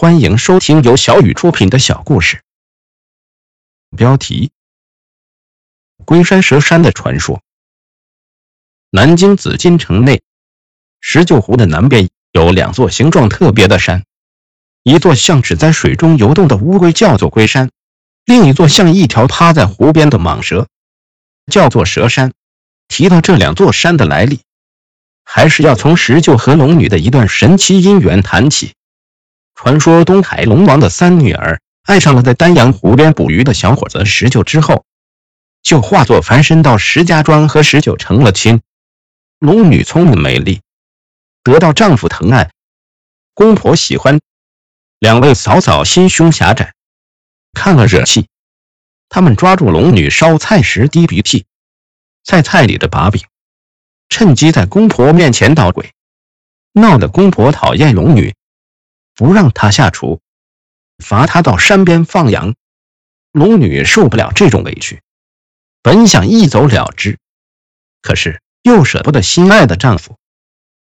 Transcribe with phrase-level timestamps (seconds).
[0.00, 2.40] 欢迎收听由小雨出品的小故事。
[3.96, 4.52] 标题：
[6.04, 7.42] 龟山蛇山的传说。
[8.90, 10.22] 南京紫禁城内，
[11.00, 14.04] 石臼湖的南边有两座形状特别的山，
[14.84, 17.66] 一座像只在水中游动的乌龟，叫做龟山；
[18.24, 20.68] 另一座像一条趴在湖边的蟒蛇，
[21.50, 22.32] 叫做蛇山。
[22.86, 24.42] 提到这两座山的来历，
[25.24, 28.74] 还是要从石臼和龙女的一段神奇姻缘谈起。
[29.60, 34.84] 传说东海龙王的三女儿爱上了在丹阳湖边捕鱼的小伙子石臼之后，
[35.64, 38.62] 就化作凡身到石家庄和石臼成了亲。
[39.40, 40.60] 龙女聪明美丽，
[41.42, 42.52] 得到丈夫疼爱，
[43.34, 44.20] 公婆喜欢。
[45.00, 46.72] 两位嫂嫂心胸狭窄，
[47.52, 48.28] 看了惹气。
[49.08, 51.46] 他们抓住龙女烧菜时滴鼻涕，
[52.22, 53.24] 在菜里的把柄，
[54.08, 55.90] 趁机在公婆面前捣鬼，
[56.74, 58.36] 闹得公婆讨厌龙女。
[59.18, 60.20] 不让他下厨，
[60.98, 62.54] 罚他到山边放羊。
[63.32, 65.02] 龙女受不了这种委屈，
[65.82, 67.18] 本想一走了之，
[68.00, 70.16] 可是又舍不得心爱的丈夫，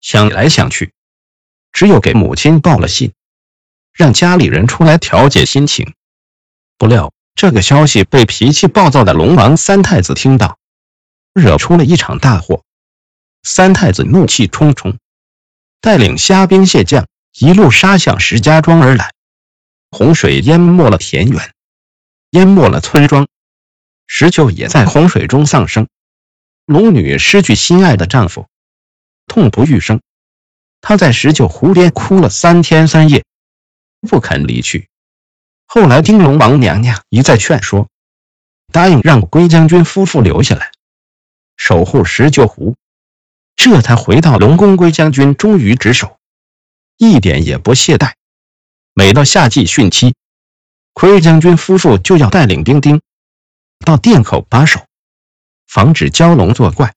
[0.00, 0.92] 想来想去，
[1.72, 3.12] 只有给母亲报了信，
[3.92, 5.92] 让家里人出来调解心情。
[6.78, 10.60] 不料这个消息被脾气暴躁的龙王三太子听到，
[11.32, 12.62] 惹出了一场大祸。
[13.42, 15.00] 三太子怒气冲冲，
[15.80, 17.08] 带领虾兵蟹将。
[17.38, 19.14] 一路杀向石家庄而来，
[19.90, 21.54] 洪水淹没了田园，
[22.30, 23.26] 淹没了村庄，
[24.06, 25.88] 石臼也在洪水中丧生。
[26.66, 28.48] 龙女失去心爱的丈夫，
[29.26, 30.02] 痛不欲生。
[30.82, 33.24] 她在石臼湖边哭了三天三夜，
[34.02, 34.88] 不肯离去。
[35.64, 37.88] 后来听龙王娘娘一再劝说，
[38.72, 40.70] 答应让龟将军夫妇留下来
[41.56, 42.76] 守护石臼湖，
[43.56, 44.76] 这才回到龙宫。
[44.76, 46.18] 龟将军忠于职守。
[46.96, 48.14] 一点也不懈怠。
[48.94, 50.14] 每到夏季汛期，
[50.92, 53.00] 奎将军夫妇就要带领兵丁
[53.84, 54.86] 到店口把守，
[55.66, 56.94] 防止蛟龙作怪，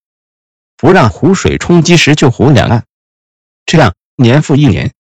[0.75, 2.85] 不让湖水冲击石臼湖两岸。
[3.66, 4.94] 这样年复一年，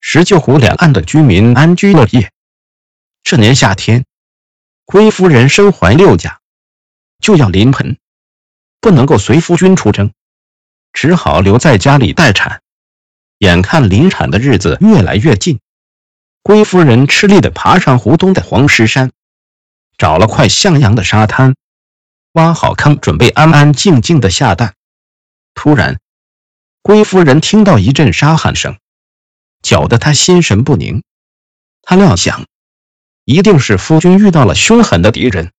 [0.00, 2.32] 石臼湖两岸的居民安居乐业。
[3.22, 4.04] 这年夏天，
[4.84, 6.40] 龟夫人身怀六甲，
[7.18, 7.98] 就要临盆，
[8.80, 10.12] 不能够随夫君出征，
[10.92, 12.62] 只好留在家里待产。
[13.42, 15.58] 眼看临产的日子越来越近，
[16.44, 19.10] 龟夫人吃力地爬上湖东的黄石山，
[19.98, 21.56] 找了块向阳的沙滩，
[22.34, 24.76] 挖好坑，准备安安静静地下蛋。
[25.54, 25.98] 突然，
[26.82, 28.78] 龟夫人听到一阵沙喊声，
[29.60, 31.02] 搅得她心神不宁。
[31.82, 32.46] 她料想，
[33.24, 35.50] 一定是夫君遇到了凶狠的敌人，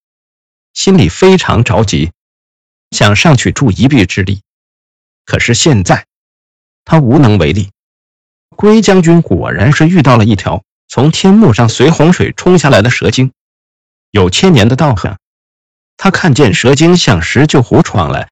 [0.72, 2.12] 心里非常着急，
[2.92, 4.40] 想上去助一臂之力。
[5.26, 6.06] 可是现在，
[6.86, 7.70] 她无能为力。
[8.56, 13.32] 龟将军果然是遇到了一条从天幕上随洪水冲下来的蛇精，
[14.10, 15.18] 有千年的道行。
[15.96, 18.28] 他看见蛇精向石臼湖闯来，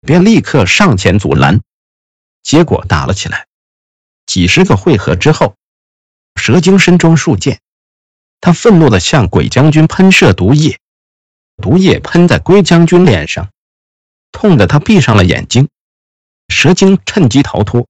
[0.00, 1.60] 便立刻上前阻拦，
[2.42, 3.46] 结果打了起来。
[4.26, 5.56] 几十个回合之后，
[6.36, 7.60] 蛇精身中数箭，
[8.40, 10.78] 他愤怒地向鬼将军喷射毒液，
[11.62, 13.50] 毒液喷在龟将军脸上，
[14.32, 15.68] 痛得他闭上了眼睛。
[16.48, 17.86] 蛇精趁机逃脱。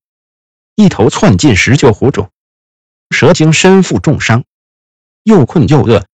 [0.81, 2.31] 一头窜进石臼湖中，
[3.11, 4.45] 蛇精身负重伤，
[5.25, 6.07] 又困又饿，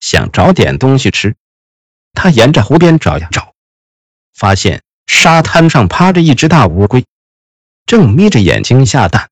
[0.00, 1.36] 想找点东西吃。
[2.14, 3.52] 他沿着湖边找呀找，
[4.32, 7.04] 发现沙滩上趴着一只大乌龟，
[7.84, 9.28] 正眯着眼睛下蛋。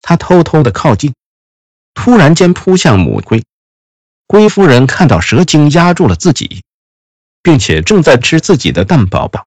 [0.00, 1.14] 他偷偷的靠近，
[1.92, 3.44] 突然间扑向母龟。
[4.26, 6.64] 龟夫人看到蛇精压住了自己，
[7.42, 9.46] 并且正在吃自己的蛋宝宝，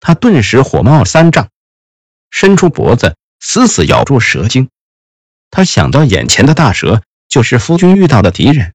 [0.00, 1.50] 她顿时火冒三丈，
[2.30, 3.18] 伸出脖子。
[3.40, 4.68] 死死咬住蛇精，
[5.50, 8.74] 他想到眼前的大蛇就是夫君遇到的敌人，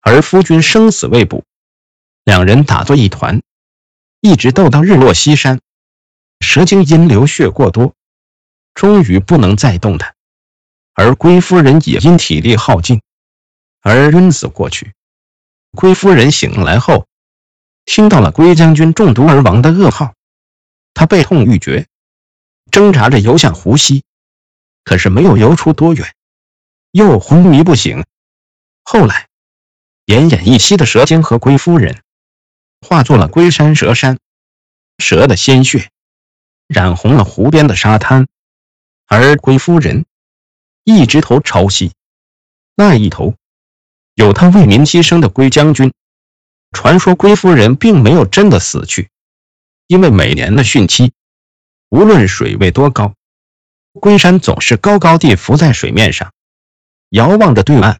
[0.00, 1.44] 而夫君生死未卜，
[2.22, 3.42] 两人打作一团，
[4.20, 5.60] 一直斗到日落西山。
[6.40, 7.94] 蛇精因流血过多，
[8.74, 10.14] 终于不能再动弹，
[10.94, 13.00] 而龟夫人也因体力耗尽
[13.80, 14.92] 而晕死过去。
[15.72, 17.06] 龟夫人醒来后，
[17.86, 20.14] 听到了龟将军中毒而亡的噩耗，
[20.94, 21.86] 她悲痛欲绝。
[22.78, 24.04] 挣扎着游向湖西，
[24.84, 26.14] 可是没有游出多远，
[26.92, 28.04] 又昏迷不醒。
[28.84, 29.26] 后来，
[30.06, 32.04] 奄奄一息的蛇精和龟夫人
[32.80, 34.20] 化作了龟山蛇山，
[34.98, 35.90] 蛇的鲜血
[36.68, 38.28] 染红了湖边的沙滩，
[39.08, 40.06] 而龟夫人
[40.84, 41.90] 一直头朝西，
[42.76, 43.34] 那一头
[44.14, 45.92] 有他为民牺牲的龟将军。
[46.70, 49.10] 传说龟夫人并没有真的死去，
[49.88, 51.12] 因为每年的汛期。
[51.90, 53.14] 无论水位多高，
[53.94, 56.32] 龟山总是高高地浮在水面上，
[57.08, 57.98] 遥望着对岸，